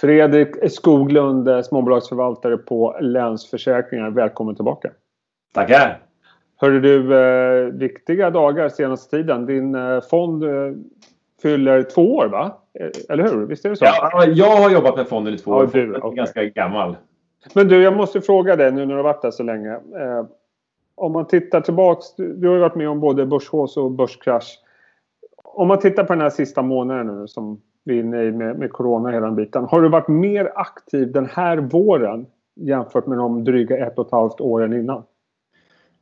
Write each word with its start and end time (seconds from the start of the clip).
Fredrik 0.00 0.72
Skoglund, 0.72 1.48
eh, 1.48 1.60
småbolagsförvaltare 1.62 2.56
på 2.56 2.96
Länsförsäkringar. 3.00 4.10
Välkommen 4.10 4.54
tillbaka. 4.54 4.90
Tackar. 5.54 6.02
Hörde 6.56 6.80
du, 6.80 7.16
eh, 7.18 7.64
viktiga 7.72 8.30
dagar 8.30 8.68
senaste 8.68 9.16
tiden. 9.16 9.46
Din 9.46 9.74
eh, 9.74 10.00
fond 10.10 10.44
eh, 10.44 10.50
fyller 11.42 11.82
två 11.82 12.16
år, 12.16 12.26
va? 12.28 12.58
Eh, 12.80 12.88
eller 13.08 13.24
hur? 13.24 13.46
Visst 13.46 13.64
är 13.64 13.70
det 13.70 13.76
så? 13.76 13.84
Ja, 13.84 14.24
jag 14.26 14.56
har 14.56 14.70
jobbat 14.70 14.96
med 14.96 15.08
fonden 15.08 15.34
i 15.34 15.38
två 15.38 15.50
Ja, 15.50 15.56
år. 15.56 15.70
du, 15.72 15.96
okej. 15.96 16.16
ganska 16.16 16.44
gammal. 16.44 16.96
Men 17.54 17.68
du, 17.68 17.82
jag 17.82 17.96
måste 17.96 18.20
fråga 18.20 18.56
dig 18.56 18.72
nu 18.72 18.80
när 18.80 18.86
du 18.86 18.96
har 18.96 19.02
varit 19.04 19.22
där 19.22 19.30
så 19.30 19.42
länge. 19.42 19.72
Eh, 19.72 20.24
om 20.94 21.12
man 21.12 21.26
tittar 21.26 21.60
tillbaks. 21.60 22.14
Du, 22.16 22.32
du 22.36 22.48
har 22.48 22.54
ju 22.54 22.60
varit 22.60 22.74
med 22.74 22.88
om 22.88 23.00
både 23.00 23.26
börshausse 23.26 23.80
och 23.80 23.90
börskrasch. 23.90 24.58
Om 25.44 25.68
man 25.68 25.78
tittar 25.78 26.04
på 26.04 26.12
den 26.12 26.22
här 26.22 26.30
sista 26.30 26.62
månaden 26.62 27.06
nu 27.20 27.28
som 27.28 27.60
vi 27.84 27.98
är 27.98 28.00
inne 28.00 28.22
i 28.22 28.32
med, 28.32 28.58
med 28.58 28.72
corona 28.72 29.10
hela 29.10 29.26
den 29.26 29.36
biten. 29.36 29.64
Har 29.64 29.82
du 29.82 29.88
varit 29.88 30.08
mer 30.08 30.52
aktiv 30.54 31.12
den 31.12 31.26
här 31.26 31.56
våren 31.56 32.26
jämfört 32.56 33.06
med 33.06 33.18
de 33.18 33.44
dryga 33.44 33.86
ett 33.86 33.98
och 33.98 34.06
ett 34.06 34.12
halvt 34.12 34.40
åren 34.40 34.72
innan? 34.72 35.02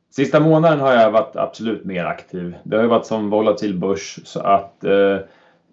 Sista 0.09 0.39
månaden 0.39 0.79
har 0.79 0.93
jag 0.93 1.11
varit 1.11 1.35
absolut 1.35 1.85
mer 1.85 2.05
aktiv. 2.05 2.55
Det 2.63 2.75
har 2.75 2.83
ju 2.83 2.89
varit 2.89 3.05
som 3.05 3.29
volatil 3.29 3.79
börs 3.79 4.19
så 4.23 4.39
att 4.39 4.83
eh, 4.83 5.17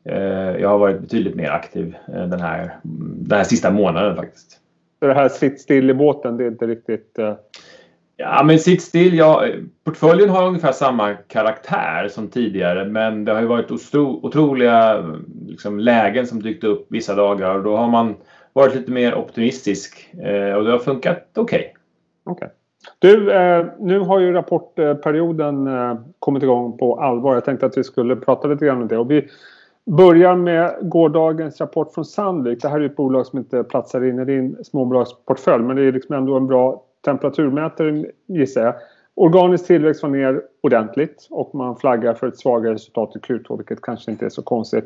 eh, 0.04 0.56
jag 0.60 0.68
har 0.68 0.78
varit 0.78 1.00
betydligt 1.00 1.34
mer 1.34 1.50
aktiv 1.50 1.96
eh, 2.08 2.26
den, 2.26 2.40
här, 2.40 2.76
den 2.82 3.38
här 3.38 3.44
sista 3.44 3.70
månaden 3.70 4.16
faktiskt. 4.16 4.60
Så 4.98 5.06
det 5.06 5.14
här 5.14 5.28
sitt 5.28 5.60
still 5.60 5.90
i 5.90 5.94
båten, 5.94 6.36
det 6.36 6.44
är 6.44 6.48
inte 6.48 6.66
riktigt... 6.66 7.18
Eh, 7.18 7.34
Ja, 8.22 8.42
men 8.44 8.58
sitt 8.58 8.82
still. 8.82 9.14
Ja, 9.14 9.44
portföljen 9.84 10.30
har 10.30 10.46
ungefär 10.46 10.72
samma 10.72 11.14
karaktär 11.14 12.08
som 12.08 12.28
tidigare, 12.28 12.84
men 12.84 13.24
det 13.24 13.32
har 13.32 13.40
ju 13.40 13.46
varit 13.46 13.94
otroliga 13.94 15.04
liksom, 15.46 15.78
lägen 15.78 16.26
som 16.26 16.42
dykt 16.42 16.64
upp 16.64 16.86
vissa 16.90 17.14
dagar 17.14 17.54
och 17.54 17.62
då 17.62 17.76
har 17.76 17.88
man 17.88 18.14
varit 18.52 18.74
lite 18.74 18.92
mer 18.92 19.14
optimistisk 19.14 20.14
eh, 20.22 20.54
och 20.54 20.64
det 20.64 20.70
har 20.70 20.78
funkat 20.78 21.28
okej. 21.36 21.74
Okej. 22.24 22.48
Du, 22.98 23.32
eh, 23.32 23.66
nu 23.78 23.98
har 24.00 24.20
ju 24.20 24.32
rapportperioden 24.32 25.66
eh, 25.66 25.94
kommit 26.18 26.42
igång 26.42 26.78
på 26.78 27.00
allvar. 27.00 27.34
Jag 27.34 27.44
tänkte 27.44 27.66
att 27.66 27.78
vi 27.78 27.84
skulle 27.84 28.16
prata 28.16 28.48
lite 28.48 28.66
grann 28.66 28.82
om 28.82 28.88
det. 28.88 28.98
Och 28.98 29.10
vi 29.10 29.28
börjar 29.86 30.36
med 30.36 30.76
gårdagens 30.82 31.60
rapport 31.60 31.94
från 31.94 32.04
Sandvik. 32.04 32.62
Det 32.62 32.68
här 32.68 32.80
är 32.80 32.84
ett 32.84 32.96
bolag 32.96 33.26
som 33.26 33.38
inte 33.38 33.64
platsar 33.64 34.04
in 34.04 34.18
i 34.18 34.24
din 34.24 34.64
småbolagsportfölj 34.64 35.64
men 35.64 35.76
det 35.76 35.82
är 35.82 35.92
liksom 35.92 36.14
ändå 36.14 36.36
en 36.36 36.46
bra 36.46 36.84
temperaturmätare 37.04 38.04
gissar 38.26 38.64
jag. 38.64 38.74
Organisk 39.14 39.66
tillväxt 39.66 40.02
var 40.02 40.10
ner 40.10 40.42
ordentligt 40.60 41.28
och 41.30 41.54
man 41.54 41.76
flaggar 41.76 42.14
för 42.14 42.26
ett 42.26 42.38
svagare 42.38 42.74
resultat 42.74 43.16
i 43.16 43.18
Q2 43.18 43.56
vilket 43.56 43.80
kanske 43.80 44.10
inte 44.10 44.24
är 44.24 44.30
så 44.30 44.42
konstigt. 44.42 44.84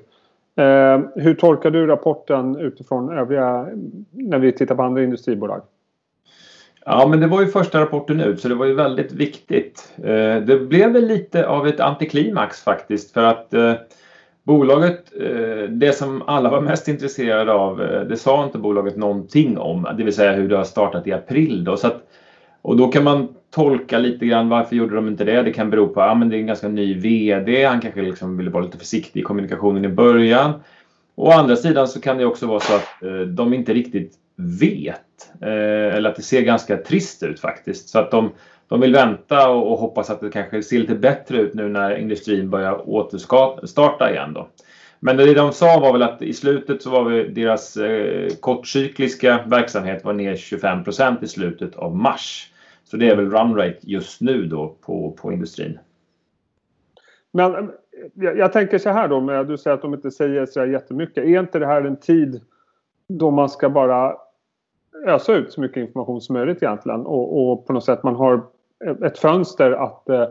Eh, 0.56 1.00
hur 1.14 1.34
tolkar 1.34 1.70
du 1.70 1.86
rapporten 1.86 2.56
utifrån 2.56 3.18
övriga 3.18 3.68
när 4.10 4.38
vi 4.38 4.52
tittar 4.52 4.74
på 4.74 4.82
andra 4.82 5.02
industribolag? 5.02 5.62
Ja, 6.86 7.06
men 7.06 7.20
det 7.20 7.26
var 7.26 7.40
ju 7.40 7.46
första 7.46 7.80
rapporten 7.80 8.20
ut 8.20 8.40
så 8.40 8.48
det 8.48 8.54
var 8.54 8.66
ju 8.66 8.74
väldigt 8.74 9.12
viktigt. 9.12 9.92
Eh, 9.96 10.36
det 10.36 10.66
blev 10.68 10.92
väl 10.92 11.06
lite 11.06 11.46
av 11.46 11.66
ett 11.66 11.80
antiklimax 11.80 12.60
faktiskt 12.60 13.10
för 13.10 13.22
att 13.22 13.54
eh, 13.54 13.74
bolaget, 14.44 15.12
eh, 15.20 15.68
det 15.68 15.92
som 15.92 16.22
alla 16.26 16.50
var 16.50 16.60
mest 16.60 16.88
intresserade 16.88 17.52
av, 17.52 17.82
eh, 17.82 18.00
det 18.00 18.16
sa 18.16 18.44
inte 18.44 18.58
bolaget 18.58 18.96
någonting 18.96 19.58
om, 19.58 19.88
det 19.96 20.04
vill 20.04 20.14
säga 20.14 20.32
hur 20.32 20.48
det 20.48 20.56
har 20.56 20.64
startat 20.64 21.06
i 21.06 21.12
april. 21.12 21.64
Då, 21.64 21.76
så 21.76 21.86
att, 21.86 22.02
och 22.62 22.76
då 22.76 22.88
kan 22.88 23.04
man 23.04 23.28
tolka 23.54 23.98
lite 23.98 24.26
grann 24.26 24.48
varför 24.48 24.76
gjorde 24.76 24.94
de 24.94 25.08
inte 25.08 25.24
det? 25.24 25.42
Det 25.42 25.52
kan 25.52 25.70
bero 25.70 25.88
på 25.88 26.00
att 26.00 26.10
ah, 26.10 26.14
men 26.14 26.28
det 26.28 26.36
är 26.36 26.40
en 26.40 26.46
ganska 26.46 26.68
ny 26.68 26.94
VD, 26.94 27.64
han 27.64 27.80
kanske 27.80 28.02
liksom 28.02 28.36
ville 28.36 28.50
vara 28.50 28.64
lite 28.64 28.78
försiktig 28.78 29.20
i 29.20 29.22
kommunikationen 29.22 29.84
i 29.84 29.88
början. 29.88 30.52
Å 31.14 31.30
andra 31.30 31.56
sidan 31.56 31.88
så 31.88 32.00
kan 32.00 32.18
det 32.18 32.24
också 32.24 32.46
vara 32.46 32.60
så 32.60 32.74
att 32.74 33.02
eh, 33.02 33.20
de 33.20 33.54
inte 33.54 33.74
riktigt 33.74 34.14
vet. 34.60 35.00
Eh, 35.40 35.96
eller 35.96 36.10
att 36.10 36.16
det 36.16 36.22
ser 36.22 36.42
ganska 36.42 36.76
trist 36.76 37.22
ut 37.22 37.40
faktiskt. 37.40 37.88
Så 37.88 37.98
att 37.98 38.10
de, 38.10 38.30
de 38.74 38.80
vill 38.80 38.92
vänta 38.92 39.50
och, 39.50 39.72
och 39.72 39.78
hoppas 39.78 40.10
att 40.10 40.20
det 40.20 40.30
kanske 40.30 40.62
ser 40.62 40.78
lite 40.78 40.94
bättre 40.94 41.38
ut 41.38 41.54
nu 41.54 41.68
när 41.68 41.96
industrin 41.96 42.50
börjar 42.50 42.90
återstarta 42.90 44.10
igen. 44.10 44.32
Då. 44.32 44.48
Men 45.00 45.16
det 45.16 45.34
de 45.34 45.52
sa 45.52 45.80
var 45.80 45.92
väl 45.92 46.02
att 46.02 46.22
i 46.22 46.32
slutet 46.32 46.82
så 46.82 46.90
var 46.90 47.04
vi, 47.04 47.28
deras 47.28 47.76
eh, 47.76 48.28
kortcykliska 48.40 49.44
verksamhet 49.46 50.04
var 50.04 50.12
ner 50.12 50.34
25% 50.34 51.24
i 51.24 51.28
slutet 51.28 51.76
av 51.76 51.96
mars. 51.96 52.52
Så 52.84 52.96
det 52.96 53.08
är 53.08 53.16
väl 53.16 53.30
run 53.30 53.56
rate 53.56 53.78
just 53.80 54.20
nu 54.20 54.44
då 54.44 54.76
på, 54.80 55.10
på 55.10 55.32
industrin. 55.32 55.78
Men 57.32 57.54
eh, 57.54 57.64
jag, 58.14 58.38
jag 58.38 58.52
tänker 58.52 58.78
så 58.78 58.90
här 58.90 59.08
då, 59.08 59.20
med, 59.20 59.46
du 59.46 59.58
säger 59.58 59.74
att 59.74 59.82
de 59.82 59.94
inte 59.94 60.10
säger 60.10 60.46
så 60.46 60.66
jättemycket. 60.66 61.24
Är 61.24 61.40
inte 61.40 61.58
det 61.58 61.66
här 61.66 61.82
en 61.82 61.96
tid 61.96 62.40
då 63.08 63.30
man 63.30 63.48
ska 63.48 63.70
bara 63.70 64.16
ösa 65.06 65.34
ut 65.34 65.52
så 65.52 65.60
mycket 65.60 65.76
information 65.76 66.20
som 66.20 66.32
möjligt 66.32 66.62
egentligen 66.62 67.00
och, 67.00 67.52
och 67.52 67.66
på 67.66 67.72
något 67.72 67.84
sätt 67.84 68.02
man 68.02 68.14
har 68.14 68.53
ett 69.04 69.18
fönster 69.18 69.72
att 69.72 70.08
eh, 70.08 70.28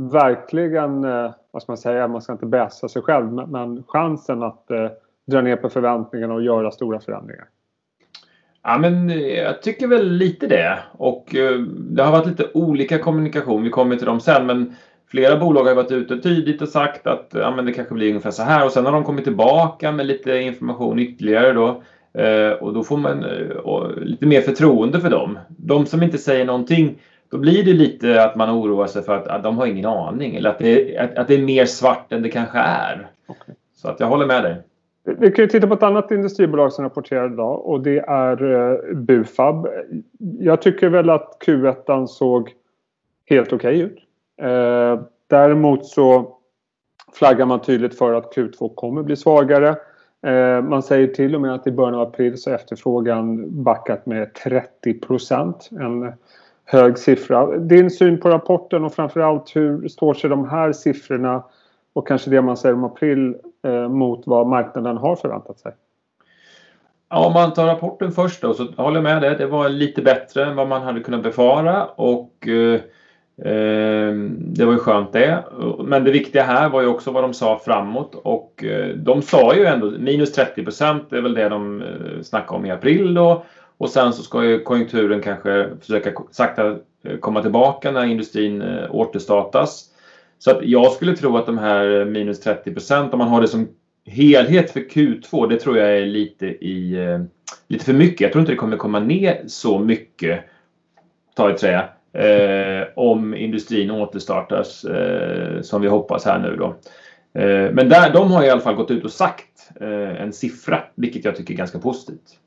verkligen, 0.00 1.04
eh, 1.04 1.30
vad 1.50 1.62
ska 1.62 1.72
man 1.72 1.78
säga, 1.78 2.08
man 2.08 2.22
ska 2.22 2.32
inte 2.32 2.46
bäsa 2.46 2.88
sig 2.88 3.02
själv 3.02 3.32
men, 3.32 3.50
men 3.50 3.84
chansen 3.86 4.42
att 4.42 4.70
eh, 4.70 4.90
dra 5.26 5.40
ner 5.40 5.56
på 5.56 5.68
förväntningarna 5.68 6.34
och 6.34 6.42
göra 6.42 6.70
stora 6.70 7.00
förändringar. 7.00 7.44
Ja, 8.62 8.78
men 8.78 9.10
eh, 9.10 9.16
jag 9.16 9.62
tycker 9.62 9.86
väl 9.86 10.10
lite 10.12 10.46
det. 10.46 10.78
Och 10.92 11.34
eh, 11.34 11.60
det 11.60 12.02
har 12.02 12.12
varit 12.12 12.26
lite 12.26 12.50
olika 12.54 12.98
kommunikation. 12.98 13.62
Vi 13.62 13.70
kommer 13.70 13.96
till 13.96 14.06
dem 14.06 14.20
sen. 14.20 14.46
Men 14.46 14.74
flera 15.10 15.36
bolag 15.36 15.64
har 15.64 15.74
varit 15.74 15.92
ute 15.92 16.18
tydligt 16.18 16.62
och 16.62 16.68
sagt 16.68 17.06
att 17.06 17.34
eh, 17.34 17.40
ja, 17.40 17.50
men 17.50 17.66
det 17.66 17.72
kanske 17.72 17.94
blir 17.94 18.08
ungefär 18.08 18.30
så 18.30 18.42
här. 18.42 18.64
Och 18.64 18.72
sen 18.72 18.84
har 18.84 18.92
de 18.92 19.04
kommit 19.04 19.24
tillbaka 19.24 19.92
med 19.92 20.06
lite 20.06 20.38
information 20.38 20.98
ytterligare 20.98 21.52
då. 21.52 21.82
Eh, 22.20 22.50
och 22.50 22.74
då 22.74 22.84
får 22.84 22.96
man 22.96 23.24
eh, 23.24 23.90
lite 23.96 24.26
mer 24.26 24.40
förtroende 24.40 25.00
för 25.00 25.10
dem. 25.10 25.38
De 25.48 25.86
som 25.86 26.02
inte 26.02 26.18
säger 26.18 26.44
någonting, 26.44 26.98
då 27.30 27.38
blir 27.38 27.64
det 27.64 27.72
lite 27.72 28.24
att 28.24 28.36
man 28.36 28.50
oroar 28.50 28.86
sig 28.86 29.02
för 29.02 29.16
att, 29.16 29.28
att 29.28 29.42
de 29.42 29.58
har 29.58 29.66
ingen 29.66 29.86
aning. 29.86 30.36
Eller 30.36 30.50
att 30.50 30.58
det, 30.58 30.98
att, 30.98 31.18
att 31.18 31.28
det 31.28 31.34
är 31.34 31.44
mer 31.44 31.64
svart 31.64 32.12
än 32.12 32.22
det 32.22 32.28
kanske 32.28 32.58
är. 32.58 33.10
Okej. 33.26 33.54
Så 33.74 33.88
att 33.88 34.00
jag 34.00 34.06
håller 34.06 34.26
med 34.26 34.42
dig. 34.42 34.56
Vi 35.18 35.30
kan 35.30 35.48
titta 35.48 35.66
på 35.66 35.74
ett 35.74 35.82
annat 35.82 36.10
industribolag 36.10 36.72
som 36.72 36.84
rapporterar 36.84 37.32
idag 37.32 37.66
och 37.66 37.80
det 37.80 37.98
är 37.98 38.54
eh, 38.54 38.94
Bufab. 38.94 39.68
Jag 40.18 40.62
tycker 40.62 40.88
väl 40.88 41.10
att 41.10 41.36
Q1 41.46 42.06
såg 42.06 42.50
helt 43.26 43.52
okej 43.52 43.80
ut. 43.80 43.98
Eh, 44.42 45.00
däremot 45.26 45.86
så 45.86 46.36
flaggar 47.12 47.46
man 47.46 47.60
tydligt 47.60 47.98
för 47.98 48.14
att 48.14 48.36
Q2 48.36 48.74
kommer 48.74 49.02
bli 49.02 49.16
svagare. 49.16 49.76
Eh, 50.26 50.62
man 50.62 50.82
säger 50.82 51.06
till 51.06 51.34
och 51.34 51.40
med 51.40 51.54
att 51.54 51.66
i 51.66 51.72
början 51.72 51.94
av 51.94 52.00
april 52.00 52.38
så 52.38 52.50
är 52.50 52.54
efterfrågan 52.54 53.46
backat 53.62 54.06
med 54.06 54.34
30 54.34 54.94
procent. 54.94 55.68
En 55.80 56.12
hög 56.70 56.98
siffra. 56.98 57.58
Din 57.58 57.90
syn 57.90 58.20
på 58.20 58.28
rapporten 58.28 58.84
och 58.84 58.94
framförallt 58.94 59.56
hur 59.56 59.88
står 59.88 60.14
sig 60.14 60.30
de 60.30 60.48
här 60.48 60.72
siffrorna 60.72 61.42
och 61.92 62.08
kanske 62.08 62.30
det 62.30 62.42
man 62.42 62.56
säger 62.56 62.74
om 62.74 62.84
april 62.84 63.36
eh, 63.64 63.88
mot 63.88 64.26
vad 64.26 64.46
marknaden 64.46 64.96
har 64.96 65.16
förväntat 65.16 65.58
sig? 65.58 65.72
Ja, 67.10 67.26
om 67.26 67.32
man 67.32 67.52
tar 67.52 67.66
rapporten 67.66 68.12
först 68.12 68.42
då 68.42 68.54
så 68.54 68.66
håller 68.76 68.96
jag 68.96 69.02
med 69.02 69.22
dig. 69.22 69.36
Det 69.38 69.46
var 69.46 69.68
lite 69.68 70.02
bättre 70.02 70.44
än 70.44 70.56
vad 70.56 70.68
man 70.68 70.82
hade 70.82 71.00
kunnat 71.00 71.22
befara 71.22 71.84
och 71.84 72.48
eh, 72.48 72.80
eh 73.52 74.14
det 74.38 74.64
var 74.64 74.72
ju 74.72 74.78
skönt 74.78 75.12
det. 75.12 75.44
Men 75.84 76.04
det 76.04 76.10
viktiga 76.10 76.42
här 76.42 76.68
var 76.68 76.80
ju 76.80 76.86
också 76.86 77.10
vad 77.10 77.24
de 77.24 77.34
sa 77.34 77.60
framåt 77.64 78.14
och 78.14 78.64
eh, 78.64 78.88
de 78.88 79.22
sa 79.22 79.54
ju 79.54 79.64
ändå 79.64 79.90
minus 79.90 80.32
30 80.32 80.64
procent. 80.64 81.02
Det 81.10 81.16
är 81.16 81.22
väl 81.22 81.34
det 81.34 81.48
de 81.48 81.82
eh, 81.82 82.22
snackade 82.22 82.58
om 82.58 82.66
i 82.66 82.70
april 82.70 83.14
då. 83.14 83.44
Och 83.78 83.90
sen 83.90 84.12
så 84.12 84.22
ska 84.22 84.44
ju 84.44 84.60
konjunkturen 84.60 85.22
kanske 85.22 85.68
försöka 85.80 86.12
sakta 86.30 86.78
eh, 87.04 87.16
komma 87.20 87.42
tillbaka 87.42 87.90
när 87.90 88.04
industrin 88.04 88.62
eh, 88.62 88.94
återstartas. 88.94 89.84
Så 90.38 90.50
att 90.50 90.58
jag 90.62 90.92
skulle 90.92 91.16
tro 91.16 91.36
att 91.36 91.46
de 91.46 91.58
här 91.58 92.00
eh, 92.00 92.04
minus 92.04 92.40
30 92.40 92.72
procent, 92.72 93.12
om 93.12 93.18
man 93.18 93.28
har 93.28 93.40
det 93.40 93.48
som 93.48 93.68
helhet 94.06 94.70
för 94.70 94.80
Q2, 94.80 95.48
det 95.48 95.56
tror 95.56 95.78
jag 95.78 95.98
är 95.98 96.06
lite, 96.06 96.46
i, 96.46 97.18
lite 97.68 97.84
för 97.84 97.92
mycket. 97.92 98.20
Jag 98.20 98.32
tror 98.32 98.40
inte 98.40 98.52
det 98.52 98.56
kommer 98.56 98.76
komma 98.76 99.00
ner 99.00 99.42
så 99.46 99.78
mycket, 99.78 100.40
ta 101.36 101.50
i 101.50 101.54
trä, 101.54 101.88
eh, 102.12 102.86
om 102.94 103.34
industrin 103.34 103.90
återstartas 103.90 104.84
eh, 104.84 105.62
som 105.62 105.82
vi 105.82 105.88
hoppas 105.88 106.24
här 106.24 106.38
nu 106.38 106.56
då. 106.56 106.66
Eh, 107.40 107.72
men 107.72 107.88
där, 107.88 108.12
de 108.12 108.30
har 108.30 108.44
i 108.44 108.50
alla 108.50 108.60
fall 108.60 108.74
gått 108.74 108.90
ut 108.90 109.04
och 109.04 109.12
sagt 109.12 109.70
eh, 109.80 110.22
en 110.22 110.32
siffra, 110.32 110.82
vilket 110.94 111.24
jag 111.24 111.36
tycker 111.36 111.54
är 111.54 111.58
ganska 111.58 111.78
positivt. 111.78 112.38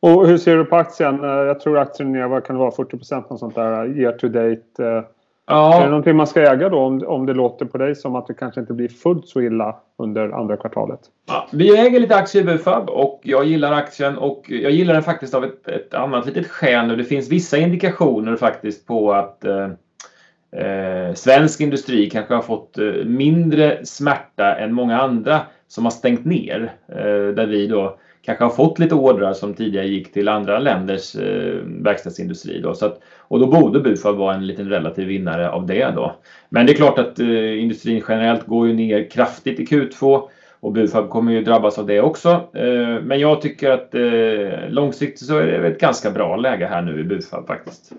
Och 0.00 0.26
hur 0.26 0.38
ser 0.38 0.56
du 0.56 0.64
på 0.64 0.76
aktien? 0.76 1.24
Eh, 1.24 1.30
Jag 1.30 1.60
tror 1.60 1.78
aktien 1.78 2.14
är, 2.14 2.28
vad 2.28 2.44
kan 2.44 2.56
det 2.56 2.60
vara, 2.60 2.70
40 2.70 2.96
procent 2.96 3.30
något 3.30 3.38
sånt 3.38 3.54
där 3.54 3.98
year 4.00 4.12
to 4.12 4.28
date. 4.28 4.60
Eh, 4.78 4.86
Är 4.86 4.94
det 4.94 5.04
Ja, 5.46 5.86
någonting 5.86 6.16
man 6.16 6.26
ska 6.26 6.40
äga 6.52 6.68
då 6.68 6.78
om, 6.78 7.04
om 7.06 7.26
det 7.26 7.34
låter 7.34 7.64
på 7.66 7.78
dig 7.78 7.94
som 7.94 8.14
att 8.16 8.26
det 8.26 8.34
kanske 8.34 8.60
inte 8.60 8.72
blir 8.72 8.88
fullt 8.88 9.28
så 9.28 9.40
illa 9.40 9.76
under 9.98 10.28
andra 10.30 10.56
kvartalet? 10.56 11.00
Ja, 11.28 11.48
vi 11.52 11.78
äger 11.78 12.00
lite 12.00 12.16
aktier 12.16 12.42
i 12.42 12.46
Bufab 12.46 12.88
och 12.90 13.20
jag 13.22 13.44
gillar 13.44 13.72
aktien 13.72 14.18
och 14.18 14.44
jag 14.48 14.70
gillar 14.72 14.94
den 14.94 15.02
faktiskt 15.02 15.34
av 15.34 15.44
ett, 15.44 15.68
ett 15.68 15.94
annat 15.94 16.26
litet 16.26 16.46
skäl 16.46 16.86
nu. 16.86 16.96
Det 16.96 17.04
finns 17.04 17.28
vissa 17.30 17.56
indikationer 17.58 18.36
faktiskt 18.36 18.86
på 18.86 19.12
att 19.12 19.44
eh, 19.44 19.68
eh, 20.62 21.14
svensk 21.14 21.60
industri 21.60 22.10
kanske 22.10 22.34
har 22.34 22.42
fått 22.42 22.78
eh, 22.78 22.84
mindre 23.04 23.86
smärta 23.86 24.56
än 24.56 24.72
många 24.74 25.00
andra 25.00 25.40
som 25.68 25.84
har 25.84 25.90
stängt 25.90 26.24
ner. 26.24 26.72
Eh, 26.88 27.34
där 27.34 27.46
vi 27.46 27.66
då 27.66 27.98
kanske 28.22 28.44
har 28.44 28.50
fått 28.50 28.78
lite 28.78 28.94
ordrar 28.94 29.32
som 29.32 29.54
tidigare 29.54 29.86
gick 29.86 30.12
till 30.12 30.28
andra 30.28 30.58
länders 30.58 31.16
eh, 31.16 31.54
verkstadsindustri. 31.64 32.60
Då. 32.60 32.74
Så 32.74 32.86
att, 32.86 33.00
och 33.18 33.40
då 33.40 33.46
borde 33.46 33.80
Bufab 33.80 34.16
vara 34.16 34.34
en 34.34 34.46
liten 34.46 34.68
relativ 34.68 35.06
vinnare 35.06 35.50
av 35.50 35.66
det. 35.66 35.92
Då. 35.96 36.14
Men 36.48 36.66
det 36.66 36.72
är 36.72 36.76
klart 36.76 36.98
att 36.98 37.18
eh, 37.18 37.62
industrin 37.62 38.02
generellt 38.08 38.46
går 38.46 38.68
ju 38.68 38.74
ner 38.74 39.10
kraftigt 39.10 39.60
i 39.60 39.64
Q2 39.64 40.22
och 40.60 40.72
Bufab 40.72 41.10
kommer 41.10 41.32
ju 41.32 41.44
drabbas 41.44 41.78
av 41.78 41.86
det 41.86 42.00
också. 42.00 42.30
Eh, 42.54 43.00
men 43.02 43.20
jag 43.20 43.40
tycker 43.40 43.70
att 43.70 43.94
eh, 43.94 44.68
långsiktigt 44.68 45.26
så 45.26 45.38
är 45.38 45.46
det 45.46 45.68
ett 45.68 45.80
ganska 45.80 46.10
bra 46.10 46.36
läge 46.36 46.66
här 46.66 46.82
nu 46.82 47.00
i 47.00 47.04
Bufab 47.04 47.46
faktiskt. 47.46 47.92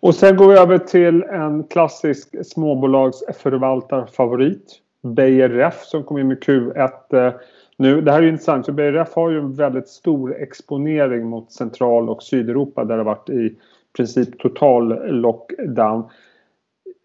Och 0.00 0.14
sen 0.14 0.36
går 0.36 0.48
vi 0.48 0.58
över 0.58 0.78
till 0.78 1.22
en 1.22 1.64
klassisk 1.64 2.46
småbolagsförvaltarfavorit. 2.46 4.80
Beijer 5.02 5.48
Ref 5.48 5.82
som 5.82 6.04
kom 6.04 6.18
in 6.18 6.28
med 6.28 6.44
Q1 6.44 7.26
eh, 7.26 7.32
nu. 7.80 8.00
Det 8.00 8.12
här 8.12 8.22
är 8.22 8.26
intressant 8.26 8.66
för 8.66 8.72
Beijer 8.72 8.92
Ref 8.92 9.14
har 9.14 9.30
ju 9.30 9.38
en 9.38 9.52
väldigt 9.52 9.88
stor 9.88 10.36
exponering 10.42 11.26
mot 11.26 11.52
Central 11.52 12.08
och 12.08 12.22
Sydeuropa 12.22 12.84
där 12.84 12.96
det 12.96 13.02
har 13.02 13.14
varit 13.14 13.30
i 13.30 13.56
princip 13.96 14.38
total 14.38 15.12
lockdown. 15.20 16.04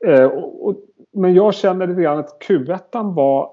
Eh, 0.05 0.31
men 1.13 1.33
jag 1.33 1.53
känner 1.53 1.87
lite 1.87 2.01
grann 2.01 2.19
att 2.19 2.43
Q1 2.47 3.13
var 3.13 3.49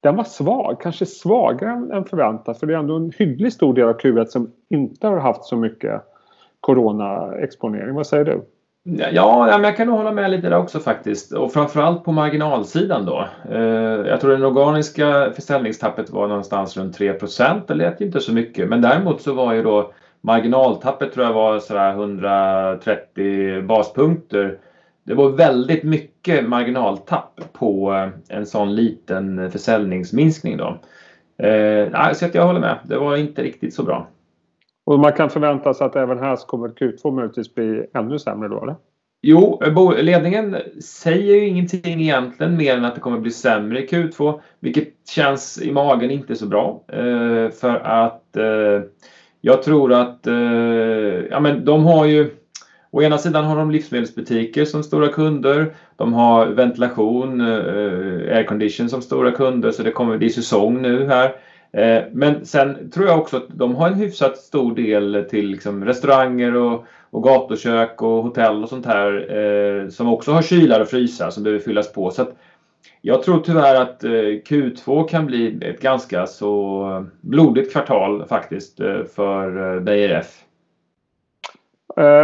den 0.00 0.16
var 0.16 0.24
svag, 0.24 0.80
kanske 0.80 1.06
svagare 1.06 1.96
än 1.96 2.04
förväntat. 2.04 2.60
För 2.60 2.66
det 2.66 2.74
är 2.74 2.78
ändå 2.78 2.96
en 2.96 3.12
hyggligt 3.18 3.54
stor 3.54 3.74
del 3.74 3.88
av 3.88 3.98
Q1 3.98 4.24
som 4.24 4.50
inte 4.68 5.06
har 5.06 5.16
haft 5.16 5.44
så 5.44 5.56
mycket 5.56 6.02
coronaexponering. 6.60 7.94
Vad 7.94 8.06
säger 8.06 8.24
du? 8.24 8.40
Ja, 8.84 9.46
men 9.46 9.64
jag 9.64 9.76
kan 9.76 9.86
nog 9.86 9.96
hålla 9.96 10.12
med 10.12 10.30
lite 10.30 10.48
där 10.48 10.58
också 10.58 10.80
faktiskt. 10.80 11.32
Och 11.32 11.52
framförallt 11.52 12.04
på 12.04 12.12
marginalsidan 12.12 13.04
då. 13.06 13.28
Eh, 13.50 13.60
jag 14.08 14.20
tror 14.20 14.36
det 14.36 14.46
organiska 14.46 15.32
försäljningstappet 15.32 16.10
var 16.10 16.28
någonstans 16.28 16.76
runt 16.76 16.96
3 16.96 17.14
Det 17.66 17.74
lät 17.74 18.00
ju 18.00 18.06
inte 18.06 18.20
så 18.20 18.32
mycket. 18.32 18.68
Men 18.68 18.80
däremot 18.80 19.22
så 19.22 19.32
var 19.32 19.52
ju 19.52 19.62
då 19.62 19.92
marginaltappet 20.20 21.12
tror 21.12 21.26
jag 21.26 21.32
var 21.32 21.58
sådär 21.58 21.92
130 21.92 23.62
baspunkter 23.62 24.58
det 25.04 25.14
var 25.14 25.28
väldigt 25.28 25.82
mycket 25.82 26.48
marginaltapp 26.48 27.40
på 27.52 27.92
eh, 27.92 28.36
en 28.36 28.46
sån 28.46 28.74
liten 28.74 29.50
försäljningsminskning. 29.50 30.56
Då. 30.56 30.78
Eh, 31.46 32.12
så 32.12 32.26
att 32.26 32.34
jag 32.34 32.46
håller 32.46 32.60
med. 32.60 32.78
Det 32.84 32.98
var 32.98 33.16
inte 33.16 33.42
riktigt 33.42 33.74
så 33.74 33.82
bra. 33.82 34.06
Och 34.92 35.00
man 35.00 35.12
kan 35.12 35.30
förvänta 35.30 35.74
sig 35.74 35.86
att 35.86 35.96
även 35.96 36.18
här 36.18 36.36
så 36.36 36.46
kommer 36.46 36.68
Q2 36.68 37.14
möjligtvis 37.14 37.54
bli 37.54 37.86
ännu 37.94 38.18
sämre 38.18 38.48
då 38.48 38.62
eller? 38.62 38.76
Jo, 39.22 39.62
ledningen 39.98 40.56
säger 40.82 41.34
ju 41.34 41.46
ingenting 41.46 42.02
egentligen 42.02 42.56
mer 42.56 42.76
än 42.76 42.84
att 42.84 42.94
det 42.94 43.00
kommer 43.00 43.18
bli 43.18 43.30
sämre 43.30 43.84
i 43.84 43.86
Q2. 43.86 44.40
Vilket 44.60 44.88
känns 45.08 45.62
i 45.62 45.72
magen 45.72 46.10
inte 46.10 46.36
så 46.36 46.46
bra. 46.46 46.84
Eh, 46.88 47.50
för 47.50 47.80
att 47.84 48.36
eh, 48.36 48.82
jag 49.40 49.62
tror 49.62 49.92
att 49.92 50.26
eh, 50.26 50.34
ja, 51.30 51.40
men 51.40 51.64
de 51.64 51.84
har 51.84 52.06
ju 52.06 52.30
Å 52.94 53.02
ena 53.02 53.18
sidan 53.18 53.44
har 53.44 53.56
de 53.56 53.70
livsmedelsbutiker 53.70 54.64
som 54.64 54.82
stora 54.82 55.08
kunder. 55.08 55.74
De 55.96 56.12
har 56.12 56.46
ventilation, 56.46 57.40
aircondition 57.40 58.88
som 58.88 59.02
stora 59.02 59.30
kunder 59.30 59.70
så 59.70 59.82
det 59.82 59.90
kommer 59.90 60.18
bli 60.18 60.30
säsong 60.30 60.82
nu 60.82 61.06
här. 61.06 61.32
Eh, 61.72 62.02
men 62.12 62.46
sen 62.46 62.90
tror 62.90 63.06
jag 63.06 63.18
också 63.18 63.36
att 63.36 63.48
de 63.48 63.74
har 63.74 63.88
en 63.88 63.94
hyfsat 63.94 64.38
stor 64.38 64.74
del 64.74 65.26
till 65.30 65.46
liksom 65.46 65.84
restauranger 65.84 66.56
och, 66.56 66.84
och 67.10 67.22
gatukök 67.22 68.02
och 68.02 68.22
hotell 68.22 68.62
och 68.62 68.68
sånt 68.68 68.86
här 68.86 69.36
eh, 69.36 69.88
som 69.88 70.08
också 70.08 70.32
har 70.32 70.42
kylar 70.42 70.80
och 70.80 70.88
frysar 70.88 71.30
som 71.30 71.42
behöver 71.42 71.60
fyllas 71.60 71.92
på. 71.92 72.10
Så 72.10 72.26
jag 73.00 73.22
tror 73.22 73.40
tyvärr 73.40 73.82
att 73.82 74.04
eh, 74.04 74.10
Q2 74.10 75.08
kan 75.08 75.26
bli 75.26 75.58
ett 75.62 75.80
ganska 75.80 76.26
så 76.26 77.06
blodigt 77.20 77.72
kvartal 77.72 78.26
faktiskt 78.26 78.80
eh, 78.80 79.04
för 79.04 79.80
Beijer 79.80 80.08
F. 80.20 80.38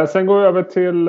Sen 0.08 0.26
går 0.26 0.40
vi 0.40 0.46
över 0.46 0.62
till 0.62 1.08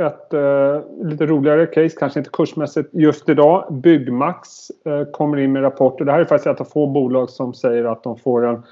ett 0.00 0.32
eh, 0.32 0.80
lite 1.02 1.26
roligare 1.26 1.66
case, 1.66 1.96
kanske 1.98 2.20
inte 2.20 2.30
kursmässigt 2.32 2.88
just 2.92 3.28
idag. 3.28 3.66
Byggmax 3.70 4.48
eh, 4.84 5.04
kommer 5.12 5.36
in 5.36 5.52
med 5.52 5.62
rapporter. 5.62 6.04
Det 6.04 6.12
här 6.12 6.20
är 6.20 6.24
faktiskt 6.24 6.46
ett 6.46 6.60
av 6.60 6.64
få 6.64 6.86
bolag 6.86 7.30
som 7.30 7.54
säger 7.54 7.84
att 7.84 8.02
de 8.02 8.18
får 8.18 8.46
en 8.46 8.62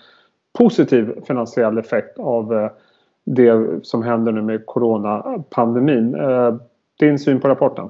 positiv 0.58 1.14
finansiell 1.26 1.78
effekt 1.78 2.18
av 2.18 2.54
eh, 2.54 2.70
det 3.24 3.80
som 3.82 4.02
händer 4.02 4.32
nu 4.32 4.42
med 4.42 4.66
coronapandemin. 4.66 6.14
Eh, 6.14 6.54
din 6.98 7.18
syn 7.18 7.40
på 7.40 7.48
rapporten? 7.48 7.88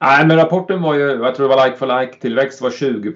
Nej, 0.00 0.26
men 0.26 0.36
rapporten 0.36 0.82
var 0.82 0.94
ju, 0.94 1.00
jag 1.00 1.34
tror 1.34 1.48
det 1.48 1.56
var 1.56 1.66
like 1.66 1.76
for 1.76 2.00
like 2.00 2.20
tillväxt 2.20 2.62
var 2.62 2.70
20 2.70 3.12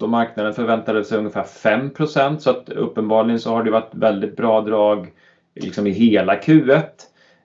och 0.00 0.08
marknaden 0.08 0.54
förväntade 0.54 1.04
sig 1.04 1.18
ungefär 1.18 1.42
5% 1.42 2.38
så 2.38 2.50
att 2.50 2.68
uppenbarligen 2.68 3.40
så 3.40 3.50
har 3.50 3.62
det 3.62 3.70
varit 3.70 3.94
väldigt 3.94 4.36
bra 4.36 4.60
drag 4.60 5.12
liksom 5.54 5.86
i 5.86 5.90
hela 5.90 6.34
Q1. 6.34 6.82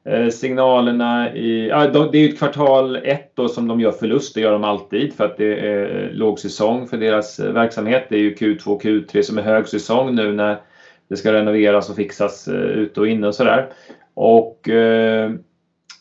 Eh, 0.07 0.29
signalerna 0.29 1.35
i, 1.35 1.67
ja, 1.67 1.87
det 1.87 2.17
är 2.17 2.21
ju 2.21 2.29
ett 2.29 2.37
kvartal 2.37 2.95
ett 2.95 3.31
då 3.35 3.47
som 3.47 3.67
de 3.67 3.79
gör 3.79 3.91
förlust, 3.91 4.35
det 4.35 4.41
gör 4.41 4.51
de 4.51 4.63
alltid 4.63 5.13
för 5.13 5.25
att 5.25 5.37
det 5.37 5.59
är 5.59 6.03
eh, 6.03 6.11
låg 6.11 6.39
säsong 6.39 6.87
för 6.87 6.97
deras 6.97 7.39
eh, 7.39 7.53
verksamhet. 7.53 8.05
Det 8.09 8.15
är 8.15 8.19
ju 8.19 8.33
Q2 8.33 8.67
och 8.67 8.83
Q3 8.83 9.21
som 9.21 9.37
är 9.37 9.41
högsäsong 9.41 10.15
nu 10.15 10.33
när 10.33 10.61
det 11.09 11.15
ska 11.15 11.33
renoveras 11.33 11.89
och 11.89 11.95
fixas 11.95 12.47
ute 12.47 12.99
och 12.99 13.07
inne 13.07 13.27
och 13.27 13.35
sådär. 13.35 13.69
Och 14.13 14.69
eh, 14.69 15.31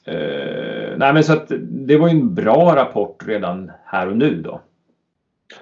eh, 0.04 0.96
nej 0.96 1.12
men 1.12 1.24
så 1.24 1.32
att 1.32 1.52
det 1.60 1.96
var 1.96 2.08
ju 2.08 2.14
en 2.14 2.34
bra 2.34 2.76
rapport 2.76 3.24
redan 3.26 3.70
här 3.84 4.08
och 4.08 4.16
nu 4.16 4.42
då. 4.42 4.60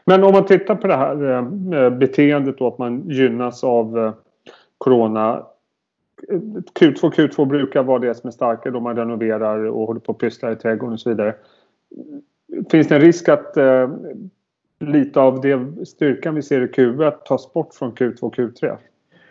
Men 0.05 0.25
om 0.25 0.33
man 0.33 0.47
tittar 0.47 0.75
på 0.75 0.87
det 0.87 0.97
här 0.97 1.91
beteendet 1.91 2.59
då 2.59 2.67
att 2.67 2.79
man 2.79 3.09
gynnas 3.09 3.65
av 3.65 4.13
Corona 4.79 5.43
Q2, 6.81 7.11
Q2 7.11 7.47
brukar 7.47 7.83
vara 7.83 7.99
det 7.99 8.15
som 8.15 8.29
är 8.29 8.33
starkare 8.33 8.73
då 8.73 8.81
man 8.81 8.97
renoverar 8.97 9.65
och 9.65 9.87
håller 9.87 10.01
på 10.01 10.13
och 10.13 10.21
pysslar 10.21 10.53
i 10.53 10.57
trädgården 10.57 10.93
och 10.93 11.01
så 11.01 11.09
vidare. 11.11 11.35
Finns 12.71 12.89
det 12.89 12.95
en 12.95 13.01
risk 13.01 13.29
att 13.29 13.57
eh, 13.57 13.91
lite 14.81 15.21
av 15.21 15.41
det 15.41 15.87
styrkan 15.87 16.35
vi 16.35 16.43
ser 16.43 16.61
i 16.61 16.67
Q1 16.67 17.11
tas 17.11 17.53
bort 17.53 17.75
från 17.75 17.93
Q2 17.93 18.21
och 18.21 18.37
Q3? 18.37 18.77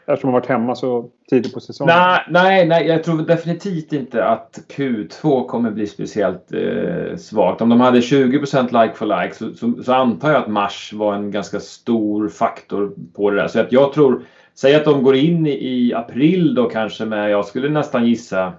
Eftersom 0.05 0.31
man 0.31 0.41
varit 0.41 0.49
hemma 0.49 0.75
så 0.75 1.09
tidigt 1.29 1.53
på 1.53 1.59
säsongen. 1.59 1.95
Nej, 1.97 2.21
nej, 2.29 2.67
nej, 2.67 2.87
jag 2.87 3.03
tror 3.03 3.21
definitivt 3.21 3.93
inte 3.93 4.25
att 4.25 4.59
Q2 4.77 5.47
kommer 5.47 5.71
bli 5.71 5.87
speciellt 5.87 6.53
eh, 6.53 7.17
svagt. 7.17 7.61
Om 7.61 7.69
de 7.69 7.81
hade 7.81 7.99
20% 7.99 8.83
like 8.83 8.95
for 8.95 9.21
like 9.21 9.35
så, 9.35 9.53
så, 9.53 9.83
så, 9.83 9.93
antar 9.93 10.31
jag 10.31 10.41
att 10.41 10.47
mars 10.47 10.93
var 10.93 11.15
en 11.15 11.31
ganska 11.31 11.59
stor 11.59 12.29
faktor 12.29 12.93
på 13.15 13.29
det 13.29 13.35
där. 13.35 13.47
Så 13.47 13.59
att 13.59 13.71
jag 13.71 13.93
tror 13.93 14.23
Säg 14.55 14.75
att 14.75 14.85
de 14.85 15.03
går 15.03 15.15
in 15.15 15.47
i 15.47 15.93
april 15.95 16.55
då 16.55 16.69
kanske 16.69 17.05
med, 17.05 17.31
jag 17.31 17.45
skulle 17.45 17.69
nästan 17.69 18.07
gissa, 18.07 18.53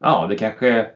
ja 0.00 0.26
det 0.30 0.36
kanske 0.36 0.68
är 0.68 0.88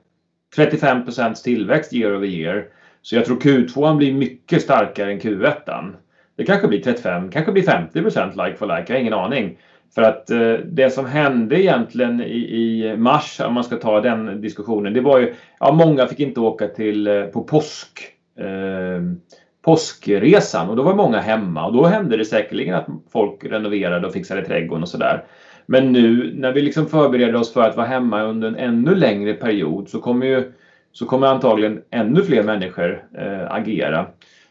35% 0.57 1.35
tillväxt 1.35 1.92
year 1.92 2.16
over 2.16 2.26
year. 2.26 2.69
Så 3.02 3.16
jag 3.16 3.25
tror 3.25 3.37
Q2 3.37 3.97
blir 3.97 4.14
mycket 4.14 4.62
starkare 4.62 5.12
än 5.12 5.21
Q1. 5.21 5.92
Det 6.37 6.45
kanske 6.45 6.69
blir 6.69 6.83
35, 6.83 7.30
kanske 7.30 7.52
blir 7.52 7.62
50 7.62 8.00
like 8.00 8.57
for 8.57 8.66
like, 8.66 8.85
jag 8.87 8.95
har 8.95 9.00
ingen 9.00 9.14
aning. 9.14 9.59
För 9.95 10.02
att 10.02 10.30
eh, 10.30 10.52
det 10.52 10.90
som 10.90 11.07
hände 11.07 11.62
egentligen 11.62 12.21
i, 12.21 12.38
i, 12.38 12.97
mars, 12.97 13.40
om 13.40 13.54
man 13.54 13.64
ska 13.64 13.76
ta 13.76 14.00
den 14.00 14.40
diskussionen, 14.40 14.92
det 14.92 15.00
var 15.00 15.19
ju, 15.19 15.35
ja 15.61 15.73
många 15.73 16.07
fick 16.07 16.21
inte 16.21 16.40
åka 16.40 16.69
till, 16.69 17.07
eh, 17.07 17.23
på 17.23 17.45
påsk. 17.45 18.00
Eh, 18.38 19.02
påskresan 19.62 20.69
och 20.71 20.76
då 20.76 20.83
var 20.83 20.95
många 20.95 21.21
hemma 21.21 21.67
och 21.67 21.73
då 21.73 21.85
hände 21.85 22.17
det 22.17 22.25
säkerligen 22.25 22.75
att 22.75 22.87
folk 23.12 23.45
renoverade 23.45 24.07
och 24.07 24.12
fixade 24.12 24.45
trädgården 24.45 24.83
och 24.83 24.88
sådär. 24.88 25.25
Men 25.67 25.93
nu 25.93 26.33
när 26.37 26.52
vi 26.52 26.62
liksom 26.62 26.87
förbereder 26.87 27.37
oss 27.37 27.52
för 27.52 27.62
att 27.62 27.76
vara 27.76 27.87
hemma 27.87 28.23
under 28.23 28.49
en 28.49 28.57
ännu 28.57 28.95
längre 28.95 29.35
period 29.35 29.88
så 29.88 30.00
kommer 30.00 30.26
ju 30.26 30.52
så 30.93 31.07
kommer 31.07 31.26
antagligen 31.26 31.83
ännu 31.90 32.23
fler 32.23 32.43
människor 32.43 33.05
eh, 33.19 33.52
agera. 33.52 34.07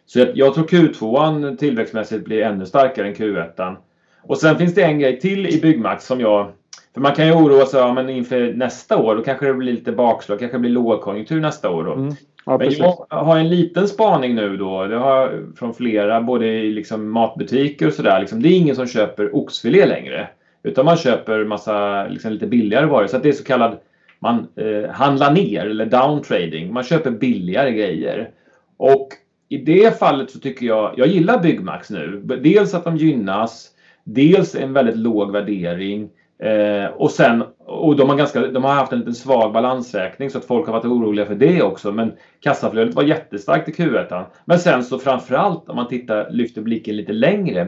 Så 0.05 0.19
jag, 0.19 0.27
jag 0.33 0.53
tror 0.53 0.65
Q2 0.65 1.55
tillväxtmässigt 1.55 2.25
blir 2.25 2.41
ännu 2.41 2.65
starkare 2.65 3.07
än 3.07 3.15
Q1. 3.15 3.75
Och 4.21 4.37
sen 4.37 4.57
finns 4.57 4.75
det 4.75 4.83
en 4.83 4.99
grej 4.99 5.19
till 5.19 5.47
i 5.47 5.61
Byggmax 5.61 6.05
som 6.05 6.19
jag 6.19 6.51
för 6.93 7.01
man 7.01 7.15
kan 7.15 7.27
ju 7.27 7.33
oroa 7.33 7.65
sig 7.65 7.79
ja, 7.79 7.93
men 7.93 8.09
inför 8.09 8.53
nästa 8.53 8.97
år. 8.97 9.15
Då 9.15 9.23
kanske 9.23 9.45
det 9.45 9.53
blir 9.53 9.73
lite 9.73 9.91
bakslag. 9.91 10.39
kanske 10.39 10.57
det 10.57 10.61
blir 10.61 10.71
lågkonjunktur 10.71 11.39
nästa 11.39 11.69
år. 11.69 11.83
Då. 11.83 11.93
Mm. 11.93 12.13
Ja, 12.45 12.57
men 12.57 12.71
jag 12.71 13.05
har 13.09 13.37
en 13.37 13.49
liten 13.49 13.87
spaning 13.87 14.35
nu 14.35 14.57
då. 14.57 14.87
Det 14.87 14.95
har 14.95 15.45
från 15.55 15.73
flera, 15.73 16.21
både 16.21 16.47
i 16.47 16.71
liksom 16.71 17.09
matbutiker 17.09 17.87
och 17.87 17.93
sådär. 17.93 18.19
Liksom, 18.19 18.41
det 18.41 18.49
är 18.49 18.57
ingen 18.57 18.75
som 18.75 18.87
köper 18.87 19.35
oxfilé 19.35 19.85
längre. 19.85 20.27
Utan 20.63 20.85
man 20.85 20.97
köper 20.97 21.43
massa 21.45 22.07
liksom, 22.07 22.31
lite 22.31 22.47
billigare 22.47 22.85
varor. 22.85 23.07
Så 23.07 23.17
det 23.17 23.29
är 23.29 23.33
så 23.33 23.43
kallad 23.43 23.77
man 24.19 24.47
eh, 24.55 24.89
handlar 24.89 25.31
ner 25.31 25.65
eller 25.65 25.85
downtrading. 25.85 26.73
Man 26.73 26.83
köper 26.83 27.11
billigare 27.11 27.71
grejer. 27.71 28.29
Och 28.77 29.07
i 29.49 29.57
det 29.57 29.99
fallet 29.99 30.31
så 30.31 30.39
tycker 30.39 30.65
jag, 30.65 30.93
jag 30.97 31.07
gillar 31.07 31.39
Byggmax 31.39 31.89
nu. 31.89 32.21
Dels 32.41 32.73
att 32.73 32.83
de 32.83 32.97
gynnas, 32.97 33.69
dels 34.03 34.55
en 34.55 34.73
väldigt 34.73 34.97
låg 34.97 35.31
värdering. 35.31 36.09
Eh, 36.43 36.85
och 36.85 37.11
sen, 37.11 37.43
och 37.65 37.95
de 37.95 38.09
har, 38.09 38.15
ganska, 38.15 38.47
de 38.47 38.63
har 38.63 38.73
haft 38.73 38.91
en 38.91 38.99
liten 38.99 39.15
svag 39.15 39.53
balansräkning 39.53 40.29
så 40.29 40.37
att 40.37 40.45
folk 40.45 40.65
har 40.65 40.73
varit 40.73 40.85
oroliga 40.85 41.25
för 41.25 41.35
det 41.35 41.61
också. 41.61 41.91
Men 41.91 42.11
kassaflödet 42.39 42.95
var 42.95 43.03
jättestarkt 43.03 43.69
i 43.69 43.71
Q1. 43.71 44.25
Men 44.45 44.59
sen 44.59 44.83
så 44.83 44.99
framförallt 44.99 45.69
om 45.69 45.75
man 45.75 45.87
tittar, 45.87 46.29
lyfter 46.29 46.61
blicken 46.61 46.95
lite 46.95 47.13
längre 47.13 47.67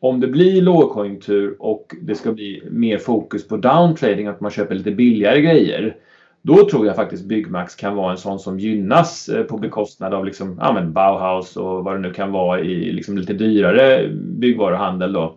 om 0.00 0.20
det 0.20 0.26
blir 0.26 0.62
lågkonjunktur 0.62 1.56
och 1.58 1.94
det 2.02 2.14
ska 2.14 2.32
bli 2.32 2.62
mer 2.70 2.98
fokus 2.98 3.48
på 3.48 3.56
downtrading, 3.56 4.26
att 4.26 4.40
man 4.40 4.50
köper 4.50 4.74
lite 4.74 4.90
billigare 4.90 5.40
grejer. 5.40 5.96
Då 6.42 6.68
tror 6.70 6.86
jag 6.86 6.96
faktiskt 6.96 7.24
Byggmax 7.24 7.74
kan 7.74 7.94
vara 7.94 8.10
en 8.10 8.18
sån 8.18 8.38
som 8.38 8.58
gynnas 8.58 9.28
eh, 9.28 9.42
på 9.42 9.58
bekostnad 9.58 10.14
av 10.14 10.24
liksom, 10.24 10.58
ja, 10.60 10.72
men 10.72 10.92
Bauhaus 10.92 11.56
och 11.56 11.84
vad 11.84 11.94
det 11.94 12.00
nu 12.00 12.12
kan 12.12 12.32
vara 12.32 12.60
i 12.60 12.92
liksom 12.92 13.18
lite 13.18 13.32
dyrare 13.32 14.08
byggvaruhandel. 14.12 15.12
Då. 15.12 15.34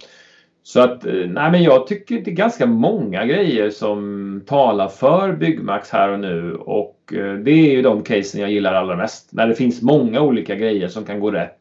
Så 0.63 0.81
att, 0.81 1.05
eh, 1.05 1.13
nej 1.13 1.51
men 1.51 1.63
jag 1.63 1.87
tycker 1.87 2.15
det 2.15 2.31
är 2.31 2.35
ganska 2.35 2.65
många 2.65 3.25
grejer 3.25 3.69
som 3.69 4.41
talar 4.45 4.87
för 4.87 5.33
Byggmax 5.33 5.89
här 5.89 6.09
och 6.09 6.19
nu 6.19 6.55
och 6.55 7.13
eh, 7.13 7.33
det 7.33 7.51
är 7.51 7.71
ju 7.71 7.81
de 7.81 8.03
casen 8.03 8.41
jag 8.41 8.51
gillar 8.51 8.73
allra 8.73 8.95
mest. 8.95 9.33
När 9.33 9.47
det 9.47 9.55
finns 9.55 9.81
många 9.81 10.21
olika 10.21 10.55
grejer 10.55 10.87
som 10.87 11.05
kan 11.05 11.19
gå 11.19 11.31
rätt. 11.31 11.59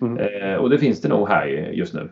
Mm. 0.00 0.60
Och 0.60 0.70
det 0.70 0.78
finns 0.78 1.00
det 1.00 1.08
nog 1.08 1.28
här 1.28 1.46
just 1.72 1.94
nu. 1.94 2.08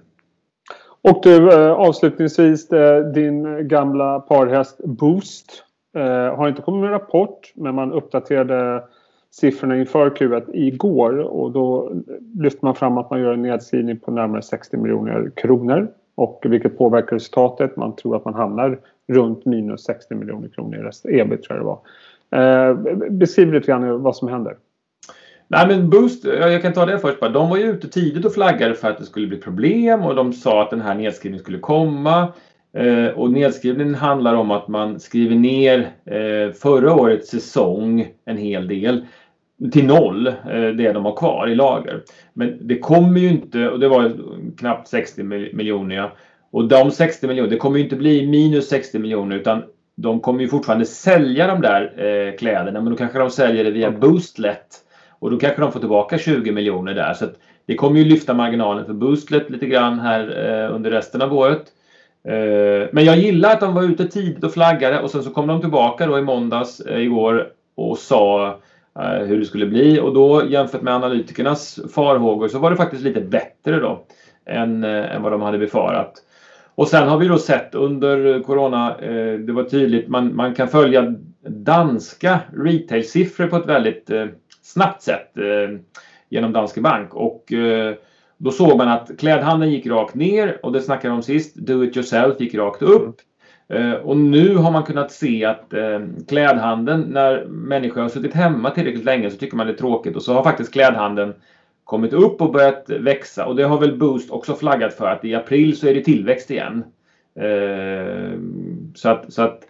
Och 1.02 1.20
du 1.22 1.52
avslutningsvis 1.72 2.68
din 3.14 3.68
gamla 3.68 4.20
parhäst 4.20 4.80
Boost 4.84 5.64
Eh, 5.94 6.36
har 6.36 6.48
inte 6.48 6.62
kommit 6.62 6.80
med 6.80 6.90
rapport 6.90 7.52
men 7.54 7.74
man 7.74 7.92
uppdaterade 7.92 8.84
siffrorna 9.30 9.78
inför 9.78 10.10
Q1 10.10 10.50
igår 10.54 11.18
och 11.18 11.52
då 11.52 11.92
lyfter 12.34 12.64
man 12.64 12.74
fram 12.74 12.98
att 12.98 13.10
man 13.10 13.20
gör 13.20 13.32
en 13.32 13.42
nedskrivning 13.42 14.00
på 14.00 14.10
närmare 14.10 14.42
60 14.42 14.76
miljoner 14.76 15.30
kronor. 15.36 15.88
Och 16.14 16.42
vilket 16.44 16.78
påverkar 16.78 17.16
resultatet. 17.16 17.76
Man 17.76 17.96
tror 17.96 18.16
att 18.16 18.24
man 18.24 18.34
hamnar 18.34 18.78
runt 19.08 19.44
minus 19.44 19.84
60 19.84 20.14
miljoner 20.14 20.48
kronor 20.48 20.78
i 20.78 20.82
rest, 20.82 21.06
ebit 21.06 21.42
tror 21.42 21.58
jag 21.58 21.66
det 21.66 21.68
var. 21.68 21.80
Eh, 22.32 22.74
beskriv 23.10 23.52
lite 23.52 23.66
grann 23.66 24.02
vad 24.02 24.16
som 24.16 24.28
händer. 24.28 24.56
Nej 25.48 25.66
men 25.68 25.90
Boost, 25.90 26.24
jag 26.24 26.62
kan 26.62 26.72
ta 26.72 26.86
det 26.86 26.98
först 26.98 27.20
bara. 27.20 27.30
De 27.30 27.48
var 27.48 27.56
ju 27.56 27.64
ute 27.64 27.88
tidigt 27.88 28.24
och 28.24 28.34
flaggade 28.34 28.74
för 28.74 28.90
att 28.90 28.98
det 28.98 29.04
skulle 29.04 29.26
bli 29.26 29.38
problem 29.38 30.02
och 30.02 30.14
de 30.14 30.32
sa 30.32 30.62
att 30.62 30.70
den 30.70 30.80
här 30.80 30.94
nedskrivningen 30.94 31.42
skulle 31.42 31.58
komma. 31.58 32.32
Eh, 32.76 33.06
och 33.06 33.32
nedskrivningen 33.32 33.94
handlar 33.94 34.34
om 34.34 34.50
att 34.50 34.68
man 34.68 35.00
skriver 35.00 35.36
ner 35.36 35.78
eh, 36.04 36.52
förra 36.52 36.94
årets 36.94 37.30
säsong 37.30 38.08
en 38.24 38.36
hel 38.36 38.68
del 38.68 39.06
till 39.72 39.86
noll, 39.86 40.26
eh, 40.26 40.68
det 40.76 40.92
de 40.92 41.04
har 41.04 41.16
kvar 41.16 41.48
i 41.48 41.54
lager. 41.54 42.02
Men 42.32 42.58
det 42.60 42.78
kommer 42.78 43.20
ju 43.20 43.28
inte, 43.28 43.68
och 43.68 43.80
det 43.80 43.88
var 43.88 44.12
knappt 44.58 44.88
60 44.88 45.22
miljoner 45.22 45.96
ja. 45.96 46.12
Och 46.50 46.68
de 46.68 46.90
60 46.90 47.26
miljoner, 47.26 47.50
det 47.50 47.56
kommer 47.56 47.78
ju 47.78 47.84
inte 47.84 47.96
bli 47.96 48.26
minus 48.26 48.68
60 48.68 48.98
miljoner 48.98 49.36
utan 49.36 49.62
de 49.96 50.20
kommer 50.20 50.40
ju 50.40 50.48
fortfarande 50.48 50.84
sälja 50.84 51.46
de 51.46 51.60
där 51.60 51.92
eh, 51.96 52.36
kläderna 52.36 52.80
men 52.80 52.92
då 52.92 52.96
kanske 52.96 53.18
de 53.18 53.30
säljer 53.30 53.64
det 53.64 53.70
via 53.70 53.90
Boostlet. 53.90 54.66
Och 55.18 55.30
då 55.30 55.38
kanske 55.38 55.60
de 55.60 55.72
får 55.72 55.80
tillbaka 55.80 56.18
20 56.18 56.52
miljoner 56.52 56.94
där. 56.94 57.14
Så 57.14 57.26
det 57.66 57.74
kommer 57.74 57.98
ju 57.98 58.04
lyfta 58.04 58.34
marginalen 58.34 58.86
för 58.86 58.92
Boostlet 58.92 59.50
lite 59.50 59.66
grann 59.66 60.00
här 60.00 60.20
eh, 60.20 60.74
under 60.74 60.90
resten 60.90 61.22
av 61.22 61.34
året. 61.34 61.62
Eh, 62.28 62.88
men 62.92 63.04
jag 63.04 63.18
gillar 63.18 63.52
att 63.52 63.60
de 63.60 63.74
var 63.74 63.82
ute 63.82 64.08
tidigt 64.08 64.44
och 64.44 64.52
flaggade 64.52 65.00
och 65.00 65.10
sen 65.10 65.22
så 65.22 65.30
kom 65.30 65.46
de 65.46 65.60
tillbaka 65.60 66.06
då 66.06 66.18
i 66.18 66.22
måndags 66.22 66.80
eh, 66.80 67.02
igår 67.02 67.48
och 67.74 67.98
sa 67.98 68.58
Eh, 68.98 69.26
hur 69.26 69.38
det 69.38 69.46
skulle 69.46 69.66
bli 69.66 70.00
och 70.00 70.14
då 70.14 70.42
jämfört 70.48 70.82
med 70.82 70.94
analytikernas 70.94 71.80
farhågor 71.94 72.48
så 72.48 72.58
var 72.58 72.70
det 72.70 72.76
faktiskt 72.76 73.02
lite 73.02 73.20
bättre 73.20 73.80
då 73.80 74.04
än, 74.46 74.84
eh, 74.84 75.14
än 75.14 75.22
vad 75.22 75.32
de 75.32 75.42
hade 75.42 75.58
befarat. 75.58 76.12
Och 76.74 76.88
sen 76.88 77.08
har 77.08 77.18
vi 77.18 77.28
då 77.28 77.38
sett 77.38 77.74
under 77.74 78.42
Corona, 78.42 78.98
eh, 78.98 79.38
det 79.38 79.52
var 79.52 79.64
tydligt, 79.64 80.08
man, 80.08 80.36
man 80.36 80.54
kan 80.54 80.68
följa 80.68 81.14
danska 81.48 82.40
retail-siffror 82.52 83.46
på 83.46 83.56
ett 83.56 83.66
väldigt 83.66 84.10
snabbt 84.62 85.02
sätt 85.02 85.30
genom 86.28 86.52
Danske 86.52 86.80
Bank 86.80 87.14
och 87.14 87.52
då 88.36 88.50
såg 88.50 88.78
man 88.78 88.88
att 88.88 89.10
klädhandeln 89.18 89.72
gick 89.72 89.86
rakt 89.86 90.14
ner 90.14 90.60
och 90.62 90.72
det 90.72 90.80
snackade 90.80 91.08
vi 91.08 91.16
om 91.16 91.22
sist. 91.22 91.56
Do 91.56 91.84
it 91.84 91.96
yourself 91.96 92.40
gick 92.40 92.54
rakt 92.54 92.82
upp. 92.82 93.02
Mm. 93.02 93.14
Eh, 93.72 93.92
och 93.92 94.16
nu 94.16 94.56
har 94.56 94.70
man 94.70 94.82
kunnat 94.82 95.12
se 95.12 95.44
att 95.44 95.74
eh, 95.74 96.00
klädhandeln, 96.28 97.00
när 97.00 97.44
människor 97.44 98.00
har 98.00 98.08
suttit 98.08 98.34
hemma 98.34 98.70
tillräckligt 98.70 99.04
länge 99.04 99.30
så 99.30 99.36
tycker 99.36 99.56
man 99.56 99.66
det 99.66 99.72
är 99.72 99.76
tråkigt 99.76 100.16
och 100.16 100.22
så 100.22 100.34
har 100.34 100.42
faktiskt 100.42 100.72
klädhandeln 100.72 101.34
kommit 101.84 102.12
upp 102.12 102.40
och 102.40 102.52
börjat 102.52 102.84
växa 102.88 103.46
och 103.46 103.56
det 103.56 103.62
har 103.62 103.78
väl 103.78 103.98
Boost 103.98 104.30
också 104.30 104.54
flaggat 104.54 104.94
för 104.94 105.06
att 105.06 105.24
i 105.24 105.34
april 105.34 105.76
så 105.76 105.88
är 105.88 105.94
det 105.94 106.04
tillväxt 106.04 106.50
igen. 106.50 106.84
Eh, 107.40 108.38
så 108.94 109.08
att, 109.08 109.32
så 109.32 109.42
att 109.42 109.60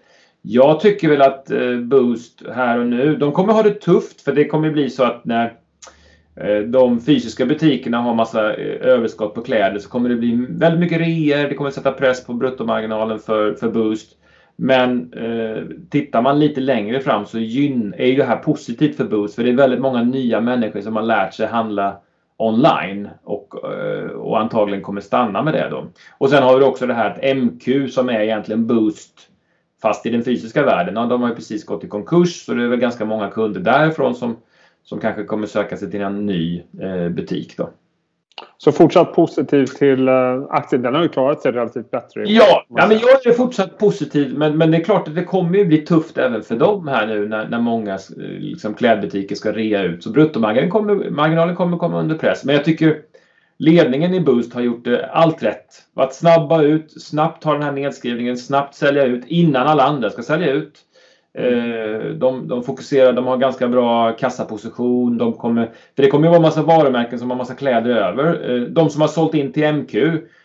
jag 0.42 0.80
tycker 0.80 1.08
väl 1.08 1.22
att 1.22 1.50
Boost 1.82 2.42
här 2.54 2.78
och 2.78 2.86
nu, 2.86 3.16
de 3.16 3.32
kommer 3.32 3.52
ha 3.52 3.62
det 3.62 3.80
tufft 3.80 4.20
för 4.20 4.32
det 4.32 4.44
kommer 4.44 4.70
bli 4.70 4.90
så 4.90 5.04
att 5.04 5.24
när 5.24 5.54
Eh, 6.36 6.58
de 6.58 7.00
fysiska 7.00 7.46
butikerna 7.46 7.98
har 7.98 8.14
massa 8.14 8.54
eh, 8.54 8.86
överskott 8.86 9.34
på 9.34 9.42
kläder 9.42 9.78
så 9.78 9.88
kommer 9.88 10.08
det 10.08 10.16
bli 10.16 10.46
väldigt 10.50 10.80
mycket 10.80 11.00
reor. 11.00 11.48
Det 11.48 11.54
kommer 11.54 11.70
sätta 11.70 11.92
press 11.92 12.26
på 12.26 12.32
bruttomarginalen 12.32 13.18
för, 13.18 13.54
för 13.54 13.70
Boost. 13.70 14.16
Men 14.56 15.12
eh, 15.12 15.64
tittar 15.90 16.22
man 16.22 16.40
lite 16.40 16.60
längre 16.60 17.00
fram 17.00 17.26
så 17.26 17.38
gyn, 17.38 17.94
är 17.98 18.06
ju 18.06 18.16
det 18.16 18.24
här 18.24 18.36
positivt 18.36 18.96
för 18.96 19.04
Boost 19.04 19.34
för 19.34 19.44
det 19.44 19.50
är 19.50 19.54
väldigt 19.54 19.80
många 19.80 20.02
nya 20.02 20.40
människor 20.40 20.80
som 20.80 20.96
har 20.96 21.02
lärt 21.02 21.34
sig 21.34 21.46
handla 21.46 21.96
online 22.36 23.08
och, 23.24 23.72
eh, 23.72 24.10
och 24.10 24.40
antagligen 24.40 24.82
kommer 24.82 25.00
stanna 25.00 25.42
med 25.42 25.54
det 25.54 25.68
då. 25.70 25.86
Och 26.18 26.30
sen 26.30 26.42
har 26.42 26.58
vi 26.58 26.64
också 26.64 26.86
det 26.86 26.94
här 26.94 27.10
att 27.10 27.36
MQ 27.36 27.88
som 27.90 28.08
är 28.08 28.20
egentligen 28.20 28.66
Boost 28.66 29.28
fast 29.82 30.06
i 30.06 30.10
den 30.10 30.24
fysiska 30.24 30.62
världen. 30.62 30.94
Ja, 30.94 31.06
de 31.06 31.22
har 31.22 31.28
ju 31.28 31.34
precis 31.34 31.66
gått 31.66 31.84
i 31.84 31.88
konkurs 31.88 32.44
så 32.44 32.54
det 32.54 32.64
är 32.64 32.68
väl 32.68 32.78
ganska 32.78 33.04
många 33.04 33.30
kunder 33.30 33.60
därifrån 33.60 34.14
som 34.14 34.36
som 34.84 35.00
kanske 35.00 35.24
kommer 35.24 35.46
söka 35.46 35.76
sig 35.76 35.90
till 35.90 36.00
en 36.00 36.26
ny 36.26 36.62
eh, 36.80 37.08
butik. 37.08 37.56
Då. 37.56 37.70
Så 38.58 38.72
fortsatt 38.72 39.14
positiv 39.14 39.66
till 39.66 40.08
uh, 40.08 40.46
aktien. 40.50 40.82
Den 40.82 40.94
har 40.94 41.02
ju 41.02 41.08
klarat 41.08 41.40
sig 41.40 41.52
relativt 41.52 41.90
bättre. 41.90 42.24
Ja, 42.26 42.64
ja 42.68 42.86
men 42.86 42.98
jag 42.98 43.26
är 43.26 43.32
fortsatt 43.32 43.78
positiv. 43.78 44.38
Men, 44.38 44.58
men 44.58 44.70
det 44.70 44.76
är 44.76 44.84
klart 44.84 45.08
att 45.08 45.14
det 45.14 45.24
kommer 45.24 45.58
ju 45.58 45.64
bli 45.64 45.78
tufft 45.78 46.18
även 46.18 46.42
för 46.42 46.56
dem 46.56 46.88
här 46.88 47.06
nu 47.06 47.28
när, 47.28 47.48
när 47.48 47.60
många 47.60 47.98
liksom, 48.16 48.74
klädbutiker 48.74 49.34
ska 49.34 49.52
rea 49.52 49.82
ut. 49.82 50.02
Så 50.02 50.10
bruttomarginalen 50.10 50.70
kommer, 50.70 51.10
marginalen 51.10 51.56
kommer 51.56 51.76
komma 51.76 52.00
under 52.00 52.18
press. 52.18 52.44
Men 52.44 52.54
jag 52.54 52.64
tycker 52.64 52.96
ledningen 53.58 54.14
i 54.14 54.20
Boost 54.20 54.54
har 54.54 54.60
gjort 54.60 54.86
allt 55.10 55.42
rätt. 55.42 55.66
Varit 55.94 56.14
snabba 56.14 56.62
ut, 56.62 57.02
snabbt 57.02 57.42
ta 57.42 57.52
den 57.52 57.62
här 57.62 57.72
nedskrivningen, 57.72 58.36
snabbt 58.36 58.74
sälja 58.74 59.04
ut 59.04 59.24
innan 59.26 59.66
alla 59.66 59.82
andra 59.82 60.10
ska 60.10 60.22
sälja 60.22 60.52
ut. 60.52 60.78
Eh, 61.38 62.10
de, 62.14 62.48
de 62.48 62.62
fokuserar, 62.62 63.12
de 63.12 63.26
har 63.26 63.36
ganska 63.36 63.68
bra 63.68 64.12
kassaposition. 64.12 65.18
De 65.18 65.32
kommer, 65.32 65.66
för 65.96 66.02
det 66.02 66.08
kommer 66.08 66.26
ju 66.26 66.30
vara 66.30 66.42
massa 66.42 66.62
varumärken 66.62 67.18
som 67.18 67.30
har 67.30 67.36
massa 67.36 67.54
kläder 67.54 67.90
över. 67.90 68.50
Eh, 68.50 68.60
de 68.60 68.90
som 68.90 69.00
har 69.00 69.08
sålt 69.08 69.34
in 69.34 69.52
till 69.52 69.72
MQ, 69.72 69.94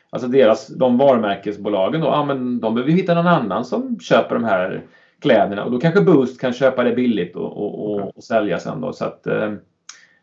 alltså 0.10 0.28
deras, 0.28 0.68
de 0.68 0.98
varumärkesbolagen 0.98 2.02
då, 2.02 2.08
ja, 2.08 2.26
men 2.26 2.60
de 2.60 2.74
behöver 2.76 2.92
hitta 2.92 3.14
någon 3.14 3.28
annan 3.28 3.66
som 3.66 4.00
köper 4.00 4.36
de 4.36 4.44
här 4.44 4.82
kläderna 5.22 5.64
och 5.64 5.72
då 5.72 5.80
kanske 5.80 6.02
Boost 6.02 6.42
kan 6.42 6.54
köpa 6.54 6.84
det 6.84 6.96
billigt 6.96 7.36
och, 7.36 7.58
och, 7.58 7.92
och, 7.92 8.18
och 8.18 8.24
sälja 8.24 8.60
sen 8.60 8.82
då. 8.82 8.94
Så 8.94 9.06
att, 9.06 9.28
eh, 9.28 9.54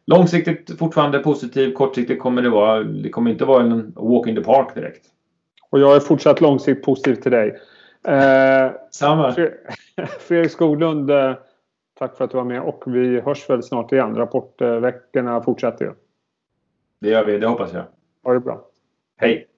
långsiktigt 0.06 0.78
fortfarande 0.78 1.18
positiv, 1.18 1.72
kortsiktigt 1.72 2.22
kommer 2.22 2.42
det 2.42 2.50
vara, 2.50 2.82
det 2.82 3.08
kommer 3.08 3.30
inte 3.30 3.44
vara 3.44 3.62
en 3.62 3.92
walk 3.96 4.26
in 4.26 4.36
the 4.36 4.42
park 4.42 4.74
direkt. 4.74 5.06
Och 5.70 5.80
jag 5.80 5.96
är 5.96 6.00
fortsatt 6.00 6.40
långsiktigt 6.40 6.84
positiv 6.84 7.14
till 7.14 7.32
dig. 7.32 7.56
Eh, 8.08 8.72
Samma. 8.90 9.34
Fredrik 10.18 10.50
Skoglund, 10.50 11.10
eh, 11.10 11.34
tack 11.98 12.16
för 12.16 12.24
att 12.24 12.30
du 12.30 12.36
var 12.36 12.44
med 12.44 12.62
och 12.62 12.84
vi 12.86 13.20
hörs 13.20 13.50
väl 13.50 13.62
snart 13.62 13.92
igen. 13.92 14.16
Rapportveckorna 14.16 15.42
fortsätter 15.42 15.84
ju. 15.84 15.92
Det 17.00 17.08
gör 17.08 17.24
vi, 17.24 17.38
det 17.38 17.46
hoppas 17.46 17.72
jag. 17.72 17.84
Ha 18.24 18.32
det 18.32 18.40
bra. 18.40 18.66
Hej. 19.16 19.48